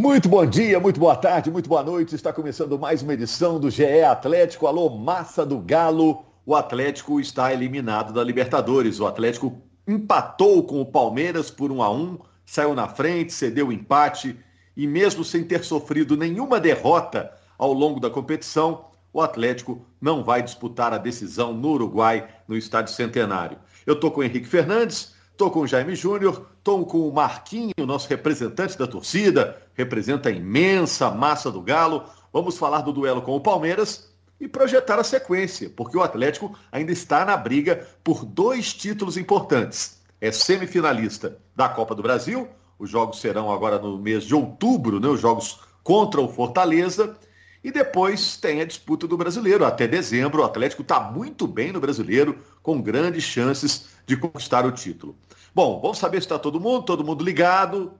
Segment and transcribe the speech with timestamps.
[0.00, 2.14] Muito bom dia, muito boa tarde, muito boa noite.
[2.14, 4.68] Está começando mais uma edição do GE Atlético.
[4.68, 6.24] Alô, massa do Galo.
[6.46, 9.00] O Atlético está eliminado da Libertadores.
[9.00, 13.72] O Atlético empatou com o Palmeiras por 1 a 1, saiu na frente, cedeu o
[13.72, 14.38] empate
[14.76, 20.44] e mesmo sem ter sofrido nenhuma derrota ao longo da competição, o Atlético não vai
[20.44, 23.58] disputar a decisão no Uruguai, no Estádio Centenário.
[23.84, 27.72] Eu estou com o Henrique Fernandes, estou com o Jaime Júnior, estou com o Marquinho,
[27.86, 32.02] nosso representante da torcida, representa a imensa massa do Galo.
[32.32, 36.90] Vamos falar do duelo com o Palmeiras e projetar a sequência, porque o Atlético ainda
[36.90, 40.00] está na briga por dois títulos importantes.
[40.20, 45.06] É semifinalista da Copa do Brasil, os jogos serão agora no mês de outubro, né,
[45.06, 47.16] os jogos contra o Fortaleza,
[47.62, 49.64] e depois tem a disputa do brasileiro.
[49.64, 54.72] Até dezembro, o Atlético está muito bem no brasileiro, com grandes chances de conquistar o
[54.72, 55.16] título.
[55.54, 57.92] Bom, vamos saber se está todo mundo, todo mundo ligado,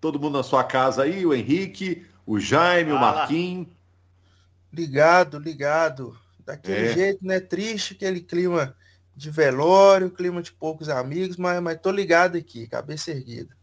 [0.00, 2.98] todo mundo na sua casa aí, o Henrique, o Jaime, Fala.
[2.98, 3.68] o Marquinhos.
[4.72, 6.16] Ligado, ligado.
[6.44, 6.94] Daquele é.
[6.94, 7.40] jeito, né?
[7.40, 8.76] Triste, aquele clima
[9.16, 13.56] de velório, clima de poucos amigos, mas, mas tô ligado aqui, cabeça erguida.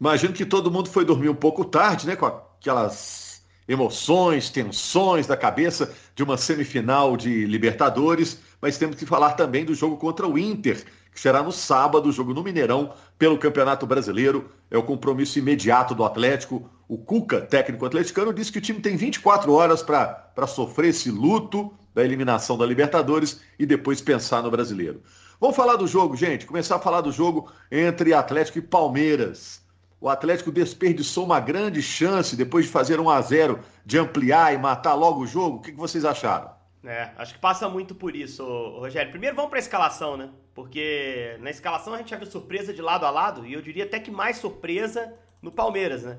[0.00, 2.16] Imagino que todo mundo foi dormir um pouco tarde, né?
[2.16, 3.31] Com aquelas
[3.68, 9.74] emoções, tensões da cabeça de uma semifinal de Libertadores, mas temos que falar também do
[9.74, 14.50] jogo contra o Inter, que será no sábado, jogo no Mineirão, pelo Campeonato Brasileiro.
[14.70, 16.68] É o compromisso imediato do Atlético.
[16.88, 21.72] O Cuca, técnico atleticano, disse que o time tem 24 horas para sofrer esse luto
[21.94, 25.02] da eliminação da Libertadores e depois pensar no brasileiro.
[25.40, 26.46] Vamos falar do jogo, gente.
[26.46, 29.61] Começar a falar do jogo entre Atlético e Palmeiras.
[30.02, 34.58] O Atlético desperdiçou uma grande chance depois de fazer 1 a 0 de ampliar e
[34.58, 35.58] matar logo o jogo.
[35.58, 36.50] O que vocês acharam?
[36.84, 38.44] É, acho que passa muito por isso,
[38.80, 39.12] Rogério.
[39.12, 40.28] Primeiro vamos para a escalação, né?
[40.52, 43.84] Porque na escalação a gente já viu surpresa de lado a lado e eu diria
[43.84, 46.18] até que mais surpresa no Palmeiras, né?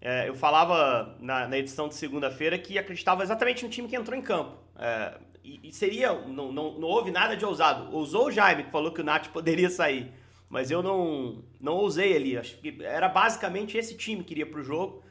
[0.00, 4.18] É, eu falava na, na edição de segunda-feira que acreditava exatamente no time que entrou
[4.18, 4.56] em campo.
[4.76, 7.94] É, e, e, seria, não, não, não houve nada de ousado.
[7.94, 10.12] Ousou o Jaime, que falou que o Nath poderia sair
[10.54, 12.38] mas eu não, não ousei ali.
[12.38, 15.02] Acho que era basicamente esse time que iria para o jogo,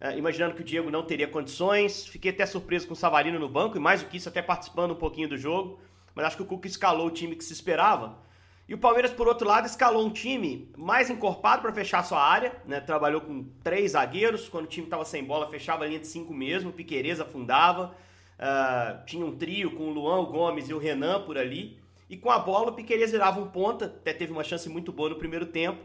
[0.00, 2.06] é, imaginando que o Diego não teria condições.
[2.06, 4.92] Fiquei até surpreso com o Savarino no banco, e mais do que isso, até participando
[4.92, 5.80] um pouquinho do jogo.
[6.14, 8.22] Mas acho que o Cuca escalou o time que se esperava.
[8.68, 12.54] E o Palmeiras, por outro lado, escalou um time mais encorpado para fechar sua área.
[12.64, 12.78] Né?
[12.78, 14.48] Trabalhou com três zagueiros.
[14.48, 16.72] Quando o time estava sem bola, fechava a linha de cinco mesmo.
[16.72, 17.96] Piquerez afundava.
[18.38, 21.82] Uh, tinha um trio com o Luan, o Gomes e o Renan por ali.
[22.08, 25.08] E com a bola, o Piqueires virava um ponta, até teve uma chance muito boa
[25.08, 25.82] no primeiro tempo.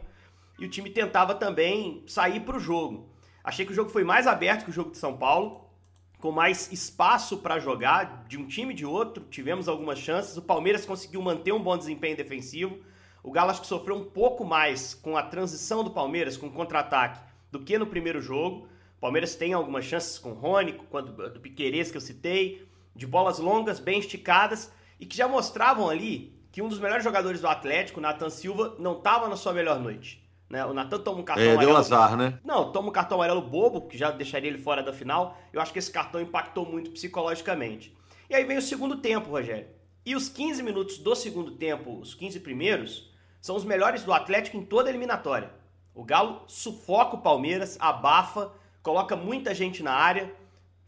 [0.58, 3.08] E o time tentava também sair para o jogo.
[3.42, 5.70] Achei que o jogo foi mais aberto que o jogo de São Paulo,
[6.18, 9.24] com mais espaço para jogar de um time e de outro.
[9.30, 10.36] Tivemos algumas chances.
[10.36, 12.78] O Palmeiras conseguiu manter um bom desempenho defensivo.
[13.22, 16.52] O Galo acho que sofreu um pouco mais com a transição do Palmeiras, com o
[16.52, 17.20] contra-ataque,
[17.50, 18.68] do que no primeiro jogo.
[18.96, 23.06] O Palmeiras tem algumas chances com o Rony, com do Piqueires que eu citei, de
[23.06, 24.70] bolas longas, bem esticadas,
[25.00, 28.98] e que já mostravam ali que um dos melhores jogadores do Atlético, Nathan Silva, não
[28.98, 30.22] estava na sua melhor noite.
[30.48, 30.64] Né?
[30.66, 31.72] O Nathan toma um cartão é, amarelo.
[31.72, 32.38] Deu azar, né?
[32.44, 35.38] Não, toma um cartão amarelo bobo, que já deixaria ele fora da final.
[35.52, 37.96] Eu acho que esse cartão impactou muito psicologicamente.
[38.28, 39.68] E aí vem o segundo tempo, Rogério.
[40.04, 44.56] E os 15 minutos do segundo tempo, os 15 primeiros, são os melhores do Atlético
[44.56, 45.50] em toda a eliminatória.
[45.94, 48.50] O Galo sufoca o Palmeiras, abafa,
[48.82, 50.32] coloca muita gente na área,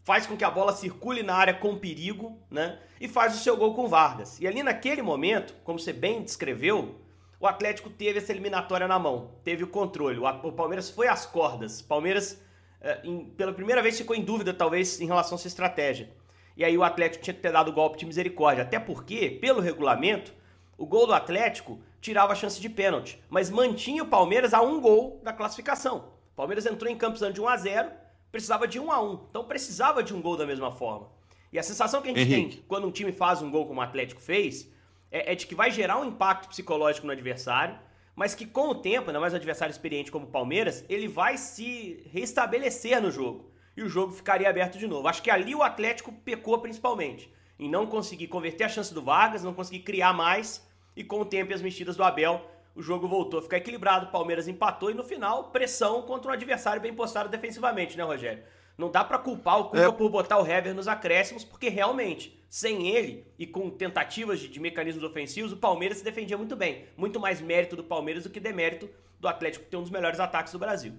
[0.03, 2.79] faz com que a bola circule na área com perigo, né?
[3.03, 4.39] E faz o seu gol com Vargas.
[4.39, 6.95] E ali naquele momento, como você bem descreveu,
[7.37, 10.17] o Atlético teve essa eliminatória na mão, teve o controle.
[10.17, 11.81] O Palmeiras foi às cordas.
[11.81, 12.41] O Palmeiras,
[12.79, 13.01] eh,
[13.35, 16.09] pela primeira vez, ficou em dúvida, talvez, em relação à sua estratégia.
[16.55, 18.63] E aí o Atlético tinha que ter dado o golpe de misericórdia.
[18.63, 20.33] Até porque, pelo regulamento,
[20.77, 24.79] o gol do Atlético tirava a chance de pênalti, mas mantinha o Palmeiras a um
[24.79, 26.13] gol da classificação.
[26.31, 27.91] O Palmeiras entrou em campo de 1 a 0
[28.31, 29.25] precisava de um a um.
[29.29, 31.09] Então precisava de um gol da mesma forma.
[31.53, 32.55] E a sensação que a gente Henrique.
[32.57, 34.67] tem quando um time faz um gol como o Atlético fez
[35.11, 37.77] é, é, de que vai gerar um impacto psicológico no adversário,
[38.15, 41.37] mas que com o tempo, ainda mais um adversário experiente como o Palmeiras, ele vai
[41.37, 43.51] se restabelecer no jogo.
[43.77, 45.07] E o jogo ficaria aberto de novo.
[45.07, 47.31] Acho que ali o Atlético pecou principalmente.
[47.59, 50.67] Em não conseguir converter a chance do Vargas, não conseguir criar mais.
[50.95, 52.41] E com o tempo e as mexidas do Abel,
[52.75, 56.33] o jogo voltou a ficar equilibrado, o Palmeiras empatou e no final, pressão contra um
[56.33, 58.43] adversário bem postado defensivamente, né, Rogério?
[58.77, 59.91] Não dá para culpar o Cuca é.
[59.91, 64.59] por botar o Hever nos acréscimos, porque realmente, sem ele e com tentativas de, de,
[64.59, 66.85] mecanismos ofensivos, o Palmeiras se defendia muito bem.
[66.97, 68.89] Muito mais mérito do Palmeiras do que demérito
[69.19, 70.93] do Atlético, que tem um dos melhores ataques do Brasil.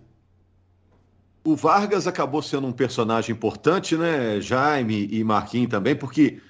[1.45, 6.41] O Vargas acabou sendo um personagem importante, né, Jaime e Marquinhos também, porque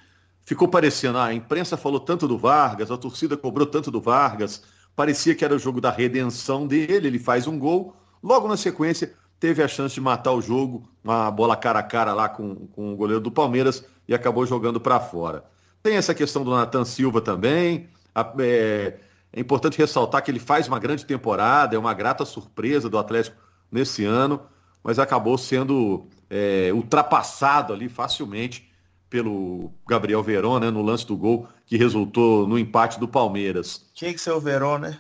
[0.44, 4.62] ficou parecendo, ah, a imprensa falou tanto do Vargas, a torcida cobrou tanto do Vargas,
[4.94, 9.14] parecia que era o jogo da redenção dele, ele faz um gol, logo na sequência
[9.44, 12.94] teve a chance de matar o jogo, uma bola cara a cara lá com, com
[12.94, 15.44] o goleiro do Palmeiras e acabou jogando para fora.
[15.82, 17.90] Tem essa questão do Nathan Silva também.
[18.38, 18.98] É,
[19.30, 23.36] é importante ressaltar que ele faz uma grande temporada, é uma grata surpresa do Atlético
[23.70, 24.40] nesse ano,
[24.82, 28.72] mas acabou sendo é, ultrapassado ali facilmente
[29.10, 33.90] pelo Gabriel Verón, né, no lance do gol que resultou no empate do Palmeiras.
[33.92, 34.98] Tinha que ser o Verón, né?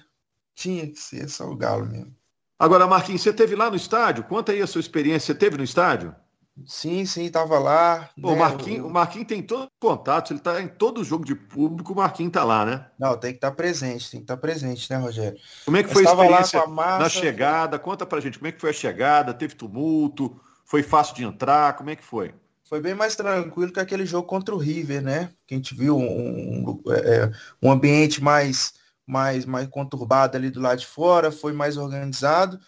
[0.54, 2.14] Tinha que ser só o Galo mesmo.
[2.64, 4.24] Agora, Marquinhos, você teve lá no estádio?
[4.24, 5.26] Conta aí a sua experiência.
[5.26, 6.16] Você teve no estádio?
[6.64, 8.08] Sim, sim, tava lá.
[8.18, 8.90] Pô, né, o, Marquinhos, o...
[8.90, 12.42] Marquinhos tem todos os contatos, ele tá em todo jogo de público, o Marquinhos tá
[12.42, 12.86] lá, né?
[12.98, 15.38] Não, tem que estar tá presente, tem que estar tá presente, né, Rogério?
[15.66, 16.98] Como é que foi a experiência a massa...
[17.00, 17.78] na chegada?
[17.78, 19.34] Conta pra gente, como é que foi a chegada?
[19.34, 20.40] Teve tumulto?
[20.64, 21.76] Foi fácil de entrar?
[21.76, 22.32] Como é que foi?
[22.66, 25.30] Foi bem mais tranquilo que aquele jogo contra o River, né?
[25.46, 27.30] Que a gente viu um, um, é,
[27.62, 28.72] um ambiente mais,
[29.06, 32.58] mais, mais conturbado ali do lado de fora, foi mais organizado.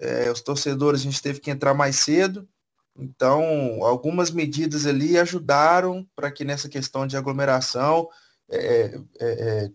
[0.00, 2.48] É, os torcedores a gente teve que entrar mais cedo
[2.96, 8.08] então, algumas medidas ali ajudaram para que nessa questão de aglomeração
[8.48, 9.70] é, é,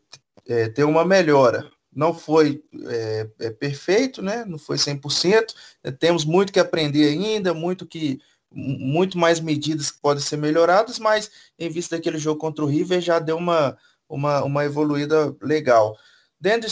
[0.48, 1.70] é, é ter uma melhora.
[1.94, 4.46] Não foi é, é, perfeito, né?
[4.46, 5.54] não foi 100%,
[6.00, 8.20] temos muito que aprender ainda, muito que
[8.52, 13.00] muito mais medidas que podem ser melhoradas, mas em vista daquele jogo contra o River
[13.00, 13.78] já deu uma,
[14.10, 15.96] uma, uma evoluída legal.
[16.40, 16.68] Dentro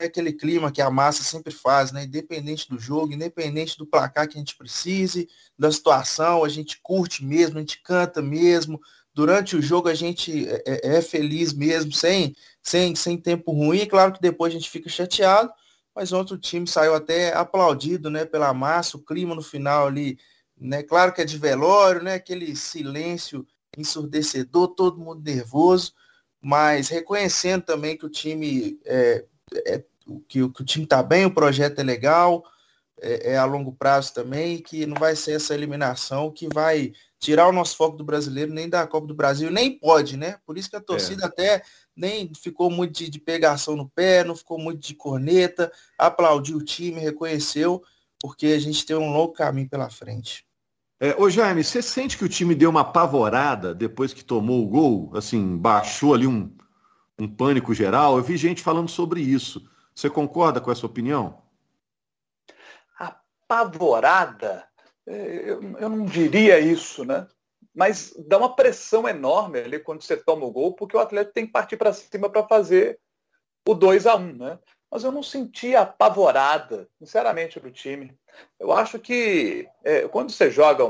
[0.00, 2.04] é aquele clima que a massa sempre faz, né?
[2.04, 7.24] Independente do jogo, independente do placar que a gente precise, da situação, a gente curte
[7.24, 8.80] mesmo, a gente canta mesmo.
[9.14, 13.86] Durante o jogo a gente é, é, é feliz mesmo, sem, sem, sem tempo ruim.
[13.86, 15.52] Claro que depois a gente fica chateado,
[15.94, 18.24] mas ontem o time saiu até aplaudido, né?
[18.24, 20.18] Pela massa, o clima no final ali,
[20.58, 20.82] né?
[20.82, 22.14] Claro que é de velório, né?
[22.14, 23.46] Aquele silêncio
[23.76, 25.92] ensurdecedor, todo mundo nervoso,
[26.42, 29.24] mas reconhecendo também que o time é,
[29.66, 29.84] é,
[30.28, 32.44] que, que o time está bem, o projeto é legal,
[33.00, 37.48] é, é, a longo prazo também, que não vai ser essa eliminação que vai tirar
[37.48, 40.38] o nosso foco do brasileiro, nem da Copa do Brasil, nem pode, né?
[40.44, 40.82] Por isso que a é.
[40.82, 41.26] torcida é.
[41.26, 41.62] até
[41.94, 46.64] nem ficou muito de, de, pegação no pé, não ficou muito de corneta, aplaudiu o
[46.64, 47.82] time, reconheceu,
[48.18, 50.44] porque a gente tem um longo caminho pela frente.
[51.02, 54.68] É, ô Jaime, você sente que o time deu uma apavorada depois que tomou o
[54.68, 55.10] gol?
[55.16, 56.56] Assim, baixou ali um,
[57.18, 58.16] um pânico geral?
[58.16, 59.68] Eu vi gente falando sobre isso.
[59.92, 61.42] Você concorda com essa opinião?
[62.96, 64.64] Apavorada?
[65.04, 67.26] É, eu, eu não diria isso, né?
[67.74, 71.46] Mas dá uma pressão enorme ali quando você toma o gol, porque o atleta tem
[71.46, 73.00] que partir para cima para fazer
[73.66, 74.56] o 2 a 1 né?
[74.92, 78.14] Mas eu não sentia apavorada, sinceramente, do time.
[78.60, 80.84] Eu acho que é, quando você joga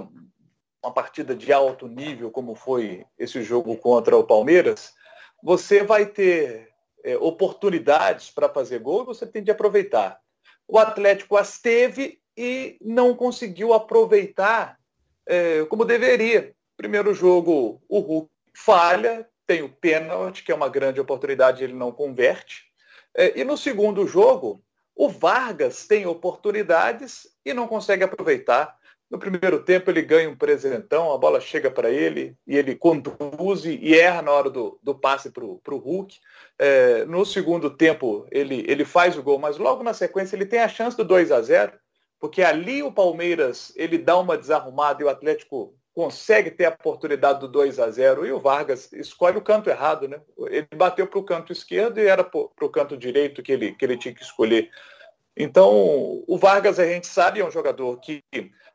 [0.83, 4.93] uma partida de alto nível, como foi esse jogo contra o Palmeiras,
[5.41, 6.69] você vai ter
[7.05, 10.21] é, oportunidades para fazer gol, você tem de aproveitar.
[10.67, 14.81] O Atlético as teve e não conseguiu aproveitar
[15.25, 16.53] é, como deveria.
[16.77, 21.93] Primeiro jogo, o Hulk falha, tem o pênalti, que é uma grande oportunidade, ele não
[21.93, 22.72] converte.
[23.17, 24.63] É, e no segundo jogo,
[24.95, 28.77] o Vargas tem oportunidades e não consegue aproveitar.
[29.11, 33.65] No primeiro tempo ele ganha um presentão, a bola chega para ele e ele conduz
[33.67, 36.19] e erra na hora do, do passe para o Hulk.
[36.59, 40.61] É, no segundo tempo ele, ele faz o gol, mas logo na sequência ele tem
[40.61, 41.73] a chance do 2 a 0
[42.23, 47.41] porque ali o Palmeiras ele dá uma desarrumada e o Atlético consegue ter a oportunidade
[47.41, 50.21] do 2 a 0 e o Vargas escolhe o canto errado, né?
[50.49, 53.85] Ele bateu para o canto esquerdo e era para o canto direito que ele, que
[53.85, 54.71] ele tinha que escolher.
[55.37, 58.23] Então, o Vargas, a gente sabe, é um jogador que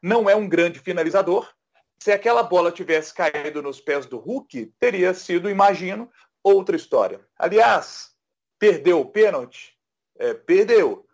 [0.01, 1.51] não é um grande finalizador.
[1.99, 6.09] Se aquela bola tivesse caído nos pés do Hulk, teria sido, imagino,
[6.43, 7.19] outra história.
[7.37, 8.11] Aliás,
[8.59, 9.75] perdeu o pênalti?
[10.17, 11.05] É, perdeu.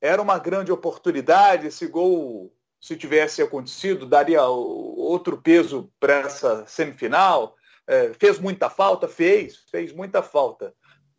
[0.00, 1.68] Era uma grande oportunidade.
[1.68, 7.54] Esse gol, se tivesse acontecido, daria outro peso para essa semifinal.
[7.86, 9.06] É, fez muita falta?
[9.06, 10.74] Fez, fez muita falta.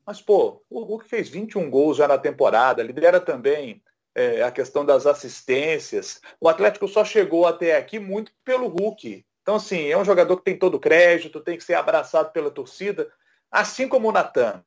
[0.05, 3.81] Mas, pô, o Hulk fez 21 gols já na temporada, lidera também
[4.13, 6.19] é, a questão das assistências.
[6.37, 9.25] O Atlético só chegou até aqui muito pelo Hulk.
[9.41, 12.51] Então, assim, é um jogador que tem todo o crédito, tem que ser abraçado pela
[12.51, 13.09] torcida,
[13.49, 14.61] assim como o Natan.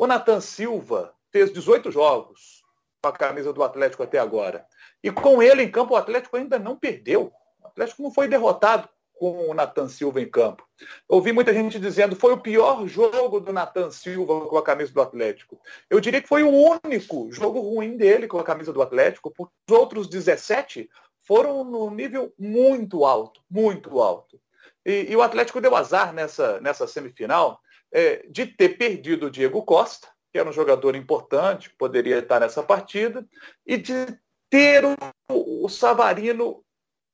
[0.00, 2.62] O Natan Silva fez 18 jogos
[3.02, 4.66] com a camisa do Atlético até agora.
[5.02, 7.32] E com ele em campo, o Atlético ainda não perdeu.
[7.60, 8.88] O Atlético não foi derrotado
[9.22, 10.66] com o Nathan Silva em campo.
[11.08, 15.00] Ouvi muita gente dizendo foi o pior jogo do Nathan Silva com a camisa do
[15.00, 15.60] Atlético.
[15.88, 16.50] Eu diria que foi o
[16.84, 20.90] único jogo ruim dele com a camisa do Atlético, porque os outros 17
[21.20, 24.40] foram no nível muito alto, muito alto.
[24.84, 27.60] E, e o Atlético deu azar nessa, nessa semifinal
[27.92, 32.62] é, de ter perdido o Diego Costa, que era um jogador importante, poderia estar nessa
[32.62, 33.24] partida,
[33.66, 34.06] e de
[34.52, 34.94] inteiro
[35.28, 36.62] o Savarino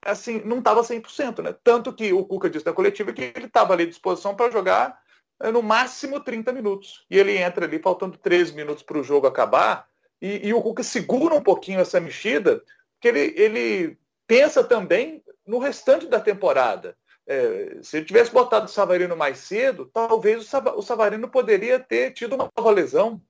[0.04, 1.54] assim, não estava 100%, né?
[1.62, 4.98] Tanto que o Cuca disse na coletiva que ele estava ali à disposição para jogar
[5.40, 7.04] é, no máximo 30 minutos.
[7.10, 9.86] E ele entra ali faltando 13 minutos para o jogo acabar.
[10.20, 12.62] E, e, o Cuca segura um pouquinho essa mexida,
[12.94, 16.96] porque ele, ele pensa também no restante da temporada.
[17.26, 22.34] É, se ele tivesse botado o Savarino mais cedo, talvez o Savarino poderia ter tido
[22.34, 23.20] uma nova lesão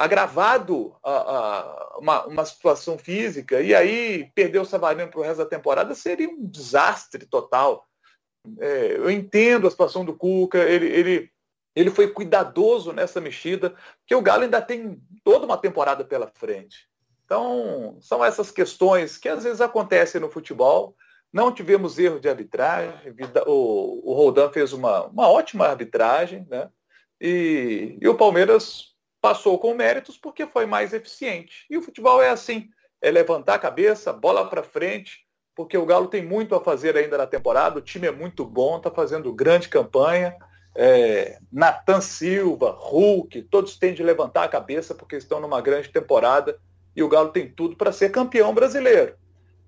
[0.00, 5.40] agravado a, a, uma, uma, situação física, e aí perder o Savarino para o resto
[5.40, 7.86] da temporada seria um desastre total.
[8.58, 11.30] É, eu entendo a situação do Cuca, ele, ele,
[11.76, 16.88] ele foi cuidadoso nessa mexida, porque o Galo ainda tem toda uma temporada pela frente.
[17.26, 20.96] Então, são essas questões que às vezes acontecem no futebol.
[21.30, 23.14] Não tivemos erro de arbitragem,
[23.46, 26.70] o, o Roldan fez uma, uma ótima arbitragem, né?
[27.20, 28.89] E, e o Palmeiras
[29.20, 31.66] passou com méritos porque foi mais eficiente.
[31.68, 32.68] E o futebol é assim,
[33.00, 37.18] é levantar a cabeça, bola para frente, porque o Galo tem muito a fazer ainda
[37.18, 40.34] na temporada, o time é muito bom, está fazendo grande campanha.
[40.74, 46.58] É, Natan Silva, Hulk, todos têm de levantar a cabeça porque estão numa grande temporada
[46.94, 49.14] e o Galo tem tudo para ser campeão brasileiro.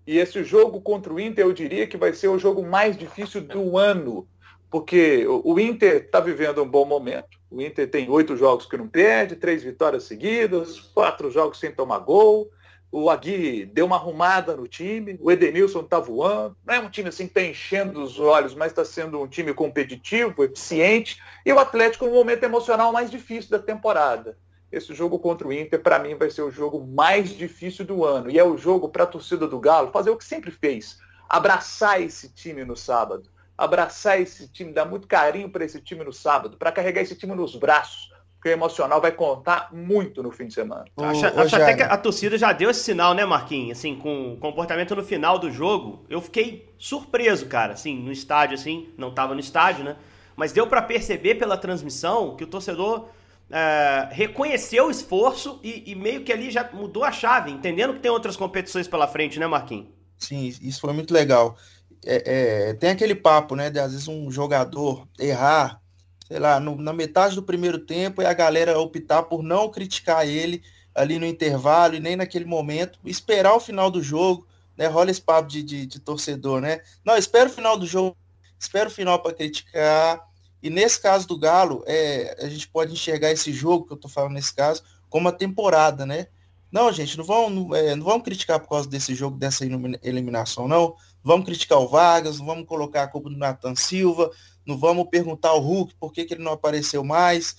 [0.06, 3.40] E esse jogo contra o Inter, eu diria que vai ser o jogo mais difícil
[3.40, 4.28] do ano,
[4.70, 7.41] porque o Inter está vivendo um bom momento.
[7.52, 11.98] O Inter tem oito jogos que não perde, três vitórias seguidas, quatro jogos sem tomar
[11.98, 12.50] gol.
[12.90, 16.56] O Agui deu uma arrumada no time, o Edenilson está voando.
[16.64, 19.52] Não é um time assim que está enchendo os olhos, mas está sendo um time
[19.52, 21.22] competitivo, eficiente.
[21.44, 24.38] E o Atlético no momento emocional mais difícil da temporada.
[24.70, 28.30] Esse jogo contra o Inter, para mim, vai ser o jogo mais difícil do ano.
[28.30, 32.00] E é o jogo para a torcida do Galo fazer o que sempre fez: abraçar
[32.00, 33.31] esse time no sábado
[33.62, 37.32] abraçar esse time, dar muito carinho para esse time no sábado, para carregar esse time
[37.34, 40.84] nos braços, porque o emocional vai contar muito no fim de semana.
[40.96, 43.78] acho, acho até que a torcida já deu esse sinal, né, Marquinhos?
[43.78, 48.56] Assim, com o comportamento no final do jogo, eu fiquei surpreso, cara, assim, no estádio,
[48.56, 49.96] assim, não estava no estádio, né?
[50.34, 53.10] Mas deu para perceber pela transmissão que o torcedor
[53.48, 58.00] é, reconheceu o esforço e, e, meio que ali já mudou a chave, entendendo que
[58.00, 59.86] tem outras competições pela frente, né, Marquinhos?
[60.18, 61.56] Sim, isso foi muito legal
[62.04, 65.80] é, é, tem aquele papo, né, de às vezes um jogador errar,
[66.26, 70.26] sei lá, no, na metade do primeiro tempo e a galera optar por não criticar
[70.26, 70.62] ele
[70.94, 75.20] ali no intervalo e nem naquele momento, esperar o final do jogo, né, rola esse
[75.20, 78.16] papo de, de, de torcedor, né, não, espera o final do jogo,
[78.58, 80.20] espera o final para criticar,
[80.62, 84.08] e nesse caso do Galo, é, a gente pode enxergar esse jogo que eu tô
[84.08, 86.26] falando nesse caso, como uma temporada, né,
[86.72, 89.62] não, gente, não vão, não, é, não vamos criticar por causa desse jogo, dessa
[90.02, 90.96] eliminação, não.
[91.22, 94.30] Vamos criticar o Vargas, não vamos colocar a culpa do Nathan Silva,
[94.66, 97.56] não vamos perguntar ao Hulk por que, que ele não apareceu mais.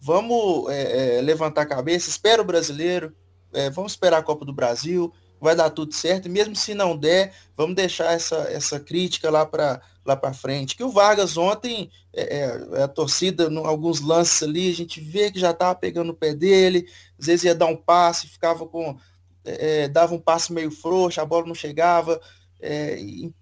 [0.00, 3.14] Vamos é, é, levantar a cabeça, espera o brasileiro,
[3.52, 6.26] é, vamos esperar a Copa do Brasil, vai dar tudo certo.
[6.26, 10.76] E mesmo se não der, vamos deixar essa, essa crítica lá para lá para frente.
[10.76, 15.30] Que o Vargas ontem, é, é, a torcida, em alguns lances ali, a gente vê
[15.30, 16.86] que já estava pegando o pé dele,
[17.18, 18.96] às vezes ia dar um passe, ficava com.
[19.44, 22.20] É, é, dava um passe meio frouxo, a bola não chegava.
[22.60, 23.32] É, e,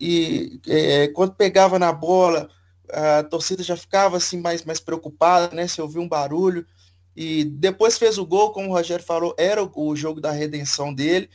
[0.00, 2.48] e, é, quando pegava na bola,
[2.90, 5.66] a torcida já ficava assim mais, mais preocupada, né?
[5.66, 6.66] Se ouvir um barulho.
[7.16, 10.92] E depois fez o gol, como o Rogério falou, era o, o jogo da redenção
[10.92, 11.30] dele.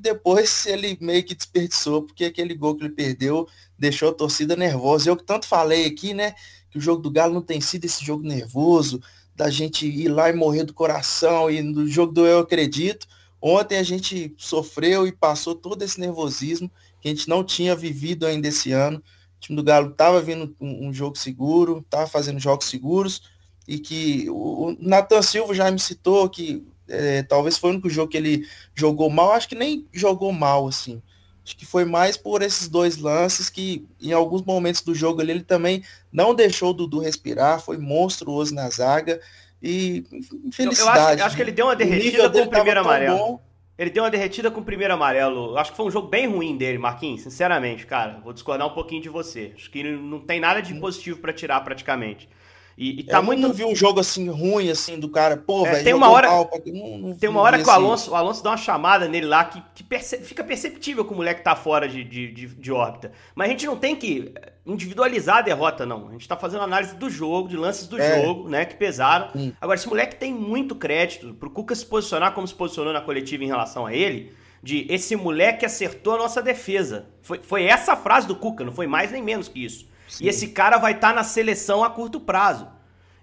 [0.00, 3.46] Depois ele meio que desperdiçou, porque aquele gol que ele perdeu
[3.78, 5.10] deixou a torcida nervosa.
[5.10, 6.34] Eu que tanto falei aqui, né?
[6.70, 9.02] Que o jogo do Galo não tem sido esse jogo nervoso,
[9.34, 13.06] da gente ir lá e morrer do coração, e no jogo do Eu Acredito.
[13.46, 18.24] Ontem a gente sofreu e passou todo esse nervosismo que a gente não tinha vivido
[18.24, 18.96] ainda esse ano.
[19.36, 23.20] O time do Galo estava vindo um, um, jogo seguro, estava fazendo jogos seguros,
[23.68, 27.90] e que o, o Nathan Silva já me citou que é, talvez foi o único
[27.90, 31.02] jogo que ele jogou mal, acho que nem jogou mal, assim.
[31.44, 35.32] Acho que foi mais por esses dois lances que, em alguns momentos do jogo ali,
[35.32, 39.20] ele também não deixou o Dudu respirar, foi monstruoso na zaga.
[39.64, 40.04] E
[40.44, 40.98] infelicidade.
[40.98, 43.16] Eu, acho, acho, que ele deu uma derretida com o primeiro amarelo.
[43.16, 43.40] Bom.
[43.78, 45.52] Ele deu uma derretida com o primeiro amarelo.
[45.52, 48.20] Eu acho que foi um jogo bem ruim dele, Marquinhos, sinceramente, cara.
[48.22, 49.52] Vou discordar um pouquinho de você.
[49.54, 52.28] Acho que não tem nada de positivo para tirar praticamente.
[52.76, 53.40] E, e tá eu muito.
[53.40, 55.84] não vi um jogo assim ruim, assim, do cara, pô, é, velho.
[55.84, 56.28] Tem uma hora.
[56.28, 57.70] Mal, não, não, tem uma hora que assim.
[57.70, 61.12] o Alonso, o Alonso dá uma chamada nele lá que, que perce, fica perceptível que
[61.12, 63.12] o moleque tá fora de, de, de, de, órbita.
[63.34, 64.34] Mas a gente não tem que
[64.66, 66.08] individualizar a derrota, não.
[66.08, 68.22] A gente tá fazendo análise do jogo, de lances do é.
[68.22, 69.30] jogo, né, que pesaram.
[69.30, 69.52] Sim.
[69.60, 73.44] Agora, esse moleque tem muito crédito pro Cuca se posicionar como se posicionou na coletiva
[73.44, 74.32] em relação a ele.
[74.60, 77.06] De esse moleque acertou a nossa defesa.
[77.22, 79.86] Foi, foi essa a frase do Cuca, não foi mais nem menos que isso.
[80.08, 80.24] Sim.
[80.24, 82.68] E esse cara vai estar tá na seleção a curto prazo.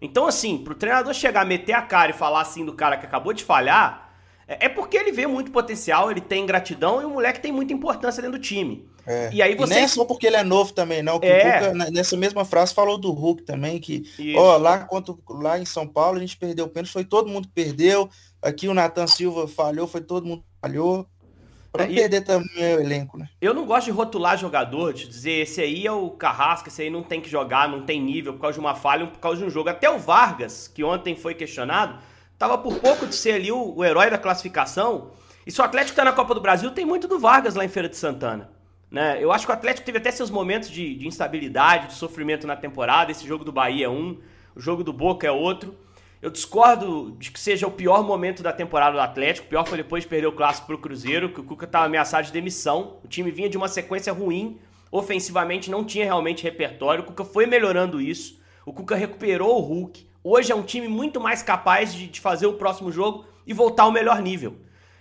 [0.02, 3.34] Então, assim, pro treinador chegar, meter a cara e falar assim do cara que acabou
[3.34, 4.10] de falhar,
[4.48, 7.72] É, é porque ele vê muito potencial, ele tem gratidão e o moleque tem muita
[7.72, 8.90] importância dentro do time.
[9.06, 9.30] É.
[9.32, 9.74] E aí você.
[9.74, 11.20] E não é só porque ele é novo também, não.
[11.22, 11.70] É.
[11.70, 14.04] Cuca, nessa mesma frase, falou do Hulk também, que,
[14.36, 17.48] ó, lá, quanto, lá em São Paulo a gente perdeu o pênalti, foi todo mundo
[17.48, 18.10] que perdeu.
[18.42, 21.08] Aqui o Nathan Silva falhou, foi todo mundo que falhou.
[21.72, 23.30] Pra não é, perder também o elenco, né?
[23.40, 26.90] Eu não gosto de rotular jogador, de dizer esse aí é o Carrasco, esse aí
[26.90, 29.46] não tem que jogar, não tem nível por causa de uma falha, por causa de
[29.46, 29.70] um jogo.
[29.70, 31.98] Até o Vargas, que ontem foi questionado,
[32.38, 35.12] tava por pouco de ser ali o, o herói da classificação.
[35.48, 37.70] E se o Atlético tá na Copa do Brasil, tem muito do Vargas lá em
[37.70, 38.50] Feira de Santana.
[38.92, 39.18] Né?
[39.24, 42.58] Eu acho que o Atlético teve até seus momentos de, de instabilidade, de sofrimento na
[42.58, 43.10] temporada.
[43.10, 44.20] Esse jogo do Bahia é um,
[44.54, 45.74] o jogo do Boca é outro.
[46.22, 49.48] Eu discordo de que seja o pior momento da temporada do Atlético.
[49.48, 51.86] O pior foi depois de perder o clássico para o Cruzeiro, que o Cuca estava
[51.86, 53.00] ameaçado de demissão.
[53.04, 54.60] O time vinha de uma sequência ruim,
[54.92, 57.04] ofensivamente não tinha realmente repertório.
[57.04, 58.40] O Cuca foi melhorando isso.
[58.64, 60.08] O Cuca recuperou o Hulk.
[60.24, 63.84] Hoje é um time muito mais capaz de, de fazer o próximo jogo e voltar
[63.84, 64.58] ao melhor nível.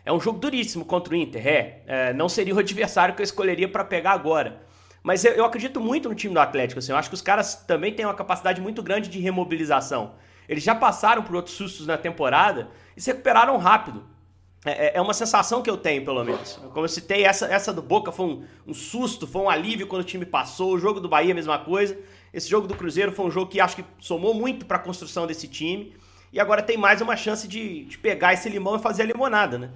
[0.06, 1.82] É um jogo duríssimo contra o Inter, é.
[1.86, 4.62] é não seria o adversário que eu escolheria para pegar agora.
[5.02, 6.78] Mas eu, eu, acredito muito no time do Atlético.
[6.78, 10.14] Assim, eu acho que os caras também têm uma capacidade muito grande de remobilização.
[10.50, 14.02] Eles já passaram por outros sustos na temporada e se recuperaram rápido.
[14.66, 16.58] É, é, é uma sensação que eu tenho, pelo menos.
[16.74, 20.02] Como eu citei, essa, essa do Boca foi um, um susto, foi um alívio quando
[20.02, 20.72] o time passou.
[20.72, 21.96] O jogo do Bahia, a mesma coisa.
[22.34, 25.24] Esse jogo do Cruzeiro foi um jogo que acho que somou muito para a construção
[25.24, 25.94] desse time.
[26.32, 29.56] E agora tem mais uma chance de, de pegar esse limão e fazer a limonada,
[29.56, 29.70] né?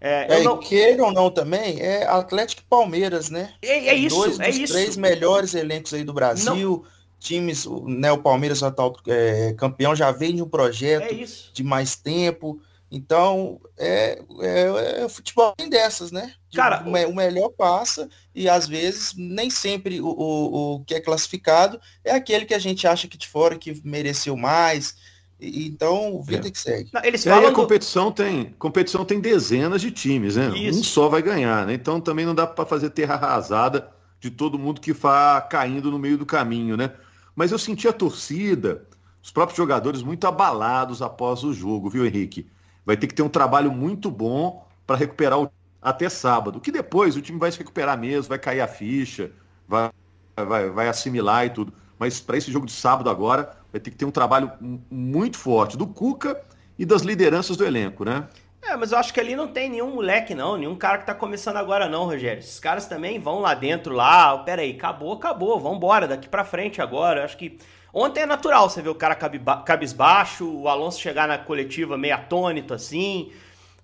[0.00, 0.58] É, é não...
[0.58, 3.52] queira ou não também, é Atlético e Palmeiras, né?
[3.60, 4.72] É, é isso, Dois é dos isso.
[4.72, 6.84] três melhores elencos aí do Brasil.
[6.84, 11.62] Não times, né, o Palmeiras atual é, campeão já vem de um projeto é de
[11.62, 12.60] mais tempo.
[12.90, 16.32] Então, é, é, é futebol tem dessas, né?
[16.48, 20.94] De, Cara, o, o, melhor passa e às vezes nem sempre o, o, o, que
[20.94, 24.96] é classificado é aquele que a gente acha que de fora que mereceu mais.
[25.38, 26.50] E, então, vida é.
[26.50, 26.90] que segue.
[26.92, 30.48] Não, eles falam a competição tem competição tem dezenas de times, né?
[30.58, 30.80] Isso.
[30.80, 31.74] Um só vai ganhar, né?
[31.74, 35.98] Então também não dá para fazer terra arrasada de todo mundo que vá caindo no
[35.98, 36.92] meio do caminho, né?
[37.34, 38.86] Mas eu senti a torcida,
[39.22, 42.46] os próprios jogadores muito abalados após o jogo, viu, Henrique?
[42.84, 45.50] Vai ter que ter um trabalho muito bom para recuperar o
[45.82, 49.32] até sábado, que depois o time vai se recuperar mesmo, vai cair a ficha,
[49.66, 49.90] vai,
[50.36, 51.72] vai, vai assimilar e tudo.
[51.98, 54.52] Mas para esse jogo de sábado agora, vai ter que ter um trabalho
[54.90, 56.40] muito forte do Cuca
[56.78, 58.28] e das lideranças do elenco, né?
[58.62, 61.14] É, mas eu acho que ali não tem nenhum moleque, não, nenhum cara que tá
[61.14, 62.40] começando agora, não, Rogério.
[62.40, 66.80] Esses caras também vão lá dentro, lá, pera aí, acabou, acabou, vambora, daqui pra frente
[66.80, 67.20] agora.
[67.20, 67.58] Eu acho que
[67.92, 72.74] ontem é natural você ver o cara cabisbaixo, o Alonso chegar na coletiva meio atônito
[72.74, 73.32] assim.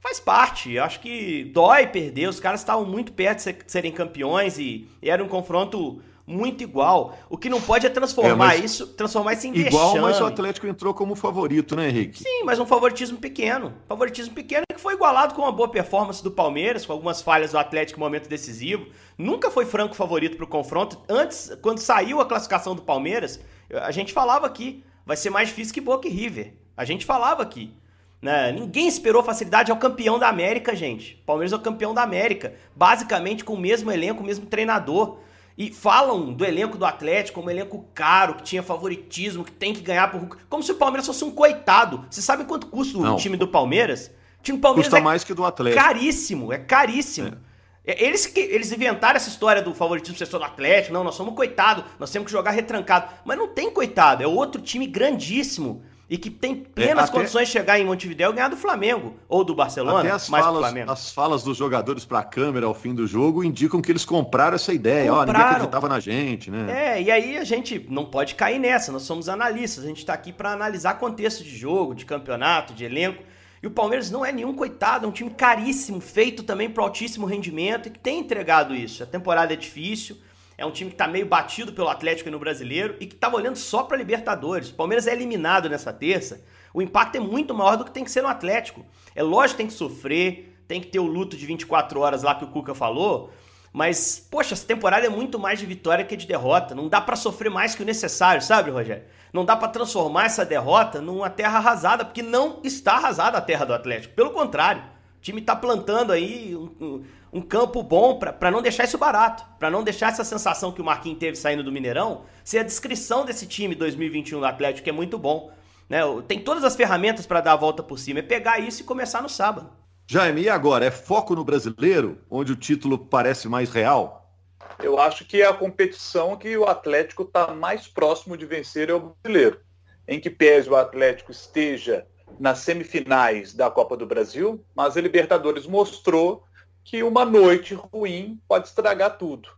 [0.01, 4.59] Faz parte, eu acho que dói perder, os caras estavam muito perto de serem campeões
[4.59, 7.17] e era um confronto muito igual.
[7.31, 10.01] O que não pode é transformar é, isso, transformar isso em Igual, vexame.
[10.01, 12.23] mas o Atlético entrou como favorito, né, Henrique?
[12.23, 13.73] Sim, mas um favoritismo pequeno.
[13.87, 17.59] Favoritismo pequeno que foi igualado com uma boa performance do Palmeiras, com algumas falhas do
[17.59, 18.87] Atlético em momento decisivo.
[19.17, 21.01] Nunca foi franco favorito para o confronto.
[21.09, 23.41] Antes, quando saiu a classificação do Palmeiras,
[23.73, 26.55] a gente falava aqui, vai ser mais difícil que Boca e River.
[26.77, 27.73] A gente falava aqui.
[28.21, 28.51] Né?
[28.51, 31.23] Ninguém esperou facilidade ao campeão da América, gente.
[31.25, 32.55] Palmeiras é o campeão da América.
[32.75, 35.19] Basicamente com o mesmo elenco, o mesmo treinador.
[35.57, 39.73] E falam do elenco do Atlético como um elenco caro, que tinha favoritismo, que tem
[39.73, 40.37] que ganhar por Hulk.
[40.49, 42.05] Como se o Palmeiras fosse um coitado.
[42.11, 43.15] Você sabe quanto custa Não.
[43.15, 44.11] o time do Palmeiras?
[44.39, 45.83] O time do Palmeiras custa é mais que do Atlético.
[45.83, 47.39] Caríssimo, é caríssimo.
[47.87, 47.93] É.
[47.93, 50.93] é eles, que, eles inventaram essa história do favoritismo ser do Atlético.
[50.93, 53.11] Não, nós somos coitado, nós temos que jogar retrancado.
[53.25, 57.13] Mas não tem coitado, é outro time grandíssimo e que tem plenas é, até...
[57.13, 60.75] condições de chegar em Montevideo e ganhar do Flamengo ou do Barcelona, até as falas,
[60.89, 64.55] As falas dos jogadores para a câmera ao fim do jogo indicam que eles compraram
[64.55, 65.31] essa ideia, compraram.
[65.31, 66.95] ó, ninguém acreditava na gente, né?
[66.97, 70.15] É, e aí a gente não pode cair nessa, nós somos analistas, a gente está
[70.15, 73.23] aqui para analisar contexto de jogo, de campeonato, de elenco.
[73.63, 77.27] E o Palmeiras não é nenhum coitado, é um time caríssimo, feito também para altíssimo
[77.27, 79.03] rendimento e que tem entregado isso.
[79.03, 80.19] A temporada é difícil,
[80.59, 83.57] é um time que está meio batido pelo Atlético no Brasileiro e que estava olhando
[83.57, 84.71] só para Libertadores.
[84.71, 86.43] O Palmeiras é eliminado nessa terça.
[86.73, 88.85] O impacto é muito maior do que tem que ser no Atlético.
[89.15, 92.35] É lógico que tem que sofrer, tem que ter o luto de 24 horas lá
[92.35, 93.31] que o Cuca falou.
[93.73, 96.75] Mas, poxa, essa temporada é muito mais de vitória que de derrota.
[96.75, 99.05] Não dá para sofrer mais que o necessário, sabe, Rogério?
[99.33, 103.67] Não dá para transformar essa derrota numa terra arrasada, porque não está arrasada a terra
[103.67, 104.15] do Atlético.
[104.15, 104.83] Pelo contrário,
[105.27, 109.83] time está plantando aí um, um campo bom para não deixar isso barato, para não
[109.83, 113.75] deixar essa sensação que o Marquinhos teve saindo do Mineirão ser a descrição desse time
[113.75, 115.51] 2021 do Atlético, que é muito bom.
[115.89, 116.01] Né?
[116.29, 119.21] Tem todas as ferramentas para dar a volta por cima, é pegar isso e começar
[119.21, 119.69] no sábado.
[120.09, 120.85] Jaime, e agora?
[120.85, 124.33] É foco no brasileiro, onde o título parece mais real?
[124.81, 128.95] Eu acho que é a competição que o Atlético está mais próximo de vencer é
[128.95, 129.61] o brasileiro.
[130.07, 132.07] Em que pese o Atlético esteja
[132.39, 136.45] nas semifinais da Copa do Brasil, mas a Libertadores mostrou
[136.85, 139.49] que uma noite ruim pode estragar tudo.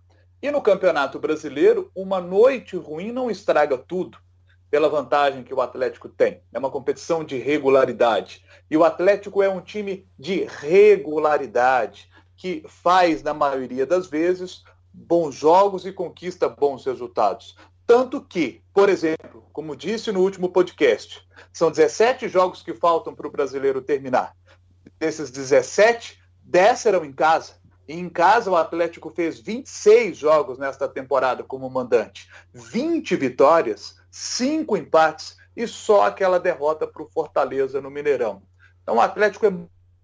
[0.40, 4.18] E no Campeonato Brasileiro, uma noite ruim não estraga tudo,
[4.70, 6.40] pela vantagem que o Atlético tem.
[6.52, 8.44] É uma competição de regularidade.
[8.70, 14.62] E o Atlético é um time de regularidade, que faz, na maioria das vezes,
[14.92, 17.56] bons jogos e conquista bons resultados.
[17.88, 23.26] Tanto que, por exemplo, como disse no último podcast, são 17 jogos que faltam para
[23.26, 24.36] o brasileiro terminar.
[24.98, 27.54] Desses 17, 10 serão em casa.
[27.88, 32.28] E em casa o Atlético fez 26 jogos nesta temporada como mandante.
[32.52, 38.42] 20 vitórias, 5 empates e só aquela derrota para o Fortaleza no Mineirão.
[38.82, 39.52] Então o Atlético é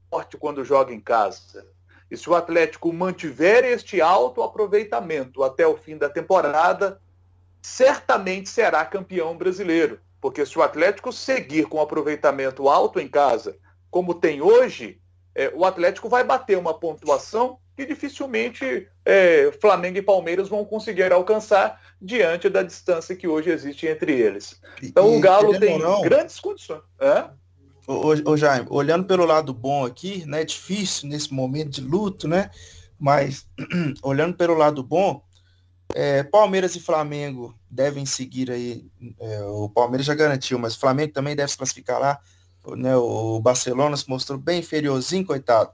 [0.08, 1.68] forte quando joga em casa.
[2.10, 6.98] E se o Atlético mantiver este alto aproveitamento até o fim da temporada,
[7.64, 9.98] certamente será campeão brasileiro.
[10.20, 13.56] Porque se o Atlético seguir com aproveitamento alto em casa,
[13.90, 15.00] como tem hoje,
[15.34, 21.10] é, o Atlético vai bater uma pontuação que dificilmente é, Flamengo e Palmeiras vão conseguir
[21.10, 24.60] alcançar diante da distância que hoje existe entre eles.
[24.82, 26.82] Então e, o Galo tem não, grandes condições.
[27.00, 27.24] É?
[27.86, 30.42] Ô, ô, Jaime, olhando pelo lado bom aqui, né?
[30.42, 32.50] É difícil nesse momento de luto, né?
[33.00, 33.46] Mas
[34.02, 35.24] olhando pelo lado bom,
[35.94, 38.84] é, Palmeiras e Flamengo devem seguir aí.
[39.20, 42.18] É, o Palmeiras já garantiu, mas o Flamengo também deve se classificar lá.
[42.76, 45.70] Né, o Barcelona se mostrou bem inferiorzinho, coitado.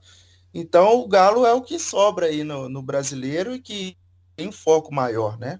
[0.52, 3.96] Então o Galo é o que sobra aí no, no brasileiro e que
[4.37, 5.59] tem um foco maior, né?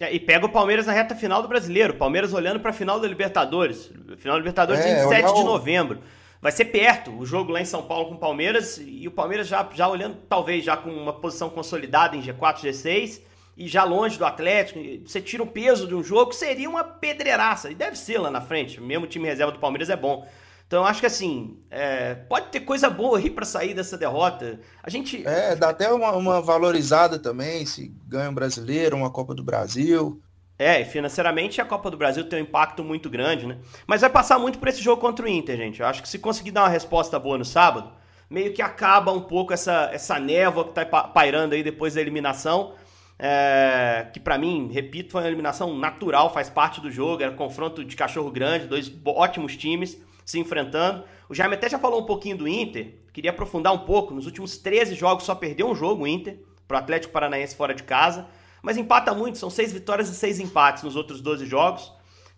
[0.00, 1.94] É, e pega o Palmeiras na reta final do brasileiro.
[1.94, 3.92] Palmeiras olhando para a final da Libertadores.
[4.16, 6.00] Final da Libertadores é, 27 de novembro.
[6.40, 8.82] Vai ser perto o jogo lá em São Paulo com o Palmeiras.
[8.84, 13.31] E o Palmeiras já, já olhando, talvez, já com uma posição consolidada em G4, G6
[13.56, 17.70] e já longe do Atlético, você tira o peso de um jogo, seria uma pedreiraça.
[17.70, 18.80] E deve ser lá na frente.
[18.80, 20.26] Mesmo o time reserva do Palmeiras é bom.
[20.66, 24.58] Então eu acho que assim, é, pode ter coisa boa aí para sair dessa derrota.
[24.82, 25.26] A gente.
[25.26, 30.18] É, dá até uma, uma valorizada também, se ganha um brasileiro, uma Copa do Brasil.
[30.58, 33.58] É, e financeiramente a Copa do Brasil tem um impacto muito grande, né?
[33.86, 35.80] Mas vai passar muito por esse jogo contra o Inter, gente.
[35.80, 37.92] Eu acho que se conseguir dar uma resposta boa no sábado,
[38.30, 42.72] meio que acaba um pouco essa, essa névoa que tá pairando aí depois da eliminação
[43.18, 47.84] é, que para mim, repito, foi uma eliminação natural, faz parte do jogo, era confronto
[47.84, 51.04] de cachorro grande, dois ótimos times se enfrentando.
[51.28, 54.56] O Jaime até já falou um pouquinho do Inter, queria aprofundar um pouco, nos últimos
[54.56, 58.26] 13 jogos só perdeu um jogo o Inter, pro Atlético Paranaense fora de casa,
[58.62, 61.92] mas empata muito, são seis vitórias e seis empates nos outros 12 jogos.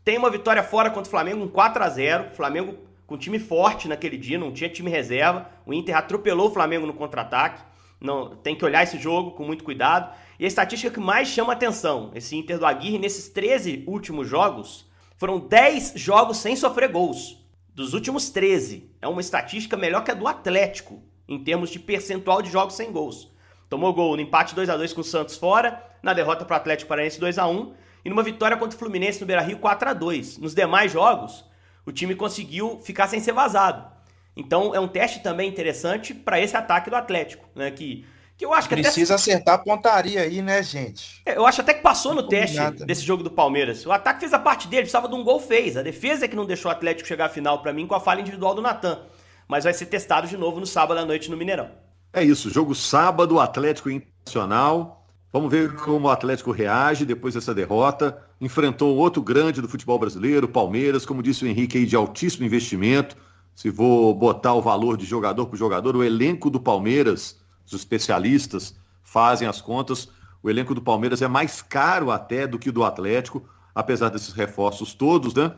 [0.04, 3.88] Tem uma vitória fora contra o Flamengo, um 4 a 0 Flamengo com time forte
[3.88, 5.48] naquele dia, não tinha time reserva.
[5.66, 7.62] O Inter atropelou o Flamengo no contra-ataque.
[8.00, 10.14] Não, tem que olhar esse jogo com muito cuidado.
[10.38, 14.86] E a estatística que mais chama atenção, esse Inter do Aguirre, nesses 13 últimos jogos,
[15.16, 17.38] foram 10 jogos sem sofrer gols.
[17.74, 18.90] Dos últimos 13.
[19.00, 22.92] É uma estatística melhor que a do Atlético, em termos de percentual de jogos sem
[22.92, 23.32] gols.
[23.68, 26.56] Tomou gol no empate 2 a 2 com o Santos fora, na derrota para o
[26.58, 29.92] Atlético Paranaense 2 a 1 e numa vitória contra o Fluminense no Beira-Rio 4 a
[29.94, 30.38] 2.
[30.38, 31.44] Nos demais jogos,
[31.86, 33.93] o time conseguiu ficar sem ser vazado.
[34.36, 38.04] Então é um teste também interessante para esse ataque do Atlético, né, que
[38.36, 39.22] que eu acho que Precisa até...
[39.22, 41.22] acertar a pontaria aí, né, gente?
[41.24, 43.86] É, eu acho até que passou no teste desse jogo do Palmeiras.
[43.86, 45.76] O ataque fez a parte dele, precisava de um gol, fez.
[45.76, 48.00] A defesa é que não deixou o Atlético chegar à final para mim com a
[48.00, 49.02] falha individual do Natan.
[49.46, 51.70] Mas vai ser testado de novo no sábado à noite no Mineirão.
[52.12, 55.06] É isso, jogo sábado, Atlético Internacional.
[55.32, 58.20] Vamos ver como o Atlético reage depois dessa derrota.
[58.40, 63.16] Enfrentou outro grande do futebol brasileiro, Palmeiras, como disse o Henrique aí, de altíssimo investimento.
[63.54, 68.74] Se vou botar o valor de jogador por jogador, o elenco do Palmeiras os especialistas
[69.02, 70.08] fazem as contas,
[70.42, 73.42] o elenco do Palmeiras é mais caro até do que o do Atlético,
[73.74, 75.52] apesar desses reforços todos, né?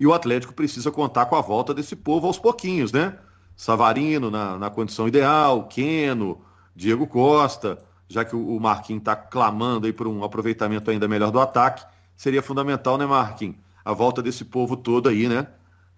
[0.00, 3.18] E o Atlético precisa contar com a volta desse povo aos pouquinhos, né?
[3.54, 6.40] Savarino na, na condição ideal, Queno,
[6.74, 7.78] Diego Costa,
[8.08, 11.84] já que o, Marquinhos está clamando aí por um aproveitamento ainda melhor do ataque,
[12.16, 13.56] seria fundamental, né, Marquinhos?
[13.84, 15.46] A volta desse povo todo aí, né?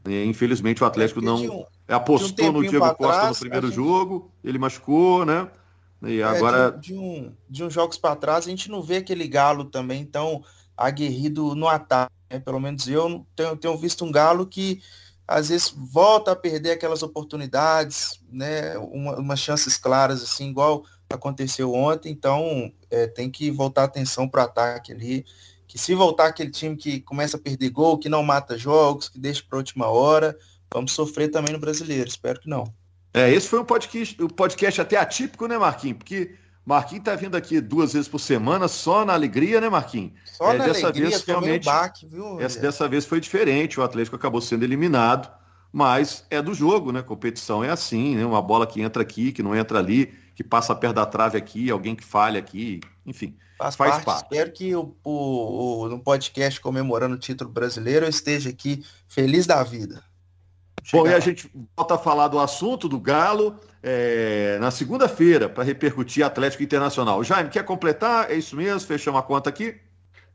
[0.06, 3.76] E, infelizmente o Atlético é, não apostou um no Diego Costa trás, no primeiro gente...
[3.76, 5.48] jogo, ele machucou, né?
[6.02, 6.70] E é, agora.
[6.70, 10.04] De, de, um, de uns jogos para trás, a gente não vê aquele galo também
[10.04, 10.42] tão
[10.76, 12.12] aguerrido no ataque.
[12.30, 12.38] Né?
[12.38, 14.82] Pelo menos eu tenho, tenho visto um galo que
[15.26, 18.76] às vezes volta a perder aquelas oportunidades, né?
[18.78, 22.12] Uma, umas chances claras, assim, igual aconteceu ontem.
[22.12, 25.24] Então é, tem que voltar a atenção para o ataque ali.
[25.74, 29.18] Que se voltar aquele time que começa a perder gol, que não mata jogos, que
[29.18, 30.38] deixa para última hora,
[30.72, 32.08] vamos sofrer também no brasileiro.
[32.08, 32.72] Espero que não.
[33.12, 35.98] É, esse foi um podcast, um podcast até atípico, né, Marquinhos?
[35.98, 40.12] Porque Marquinhos tá vindo aqui duas vezes por semana, só na alegria, né, Marquinhos?
[40.24, 41.64] Só é, na dessa alegria, vez realmente.
[41.64, 43.80] Baque, viu, essa, dessa vez foi diferente.
[43.80, 45.28] O Atlético acabou sendo eliminado
[45.74, 47.02] mas é do jogo, né?
[47.02, 48.24] Competição é assim, né?
[48.24, 51.70] Uma bola que entra aqui, que não entra ali, que passa perto da trave aqui,
[51.70, 53.36] alguém que falha aqui, enfim.
[53.56, 54.04] Faz, faz parte.
[54.04, 54.22] parte.
[54.24, 59.46] Espero que o, o, o, no podcast comemorando o título brasileiro eu esteja aqui feliz
[59.46, 60.02] da vida.
[60.92, 65.64] Bom, e a gente volta a falar do assunto do Galo é, na segunda-feira para
[65.64, 67.24] repercutir Atlético Internacional.
[67.24, 68.30] Jaime, quer completar?
[68.30, 68.80] É isso mesmo?
[68.80, 69.76] Fechamos a conta aqui?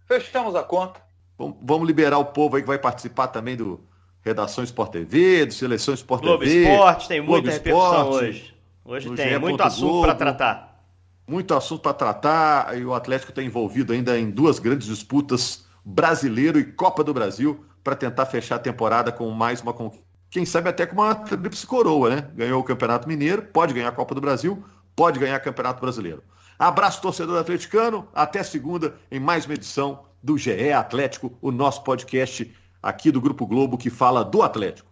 [0.08, 1.00] Fechamos a conta.
[1.38, 3.80] vamos liberar o povo aí que vai participar também do
[4.22, 6.64] Redação Sport TV, do Seleção Sport Globo TV.
[6.64, 8.59] Esporte tem muita repercussão hoje.
[8.86, 10.84] Hoje tem muito assunto para tratar.
[11.28, 16.60] Muito assunto para tratar e o Atlético está envolvido ainda em duas grandes disputas, Brasileiro
[16.60, 20.70] e Copa do Brasil, para tentar fechar a temporada com mais uma conquista quem sabe
[20.70, 22.30] até com uma tríplice coroa, né?
[22.36, 24.64] Ganhou o Campeonato Mineiro, pode ganhar a Copa do Brasil,
[24.96, 26.24] pode ganhar o Campeonato Brasileiro.
[26.58, 28.08] Abraço, torcedor atleticano.
[28.14, 33.48] Até segunda em mais uma edição do GE Atlético, o nosso podcast aqui do Grupo
[33.48, 34.89] Globo que fala do Atlético.